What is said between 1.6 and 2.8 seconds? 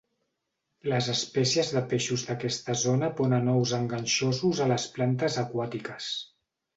de peixos d'aquesta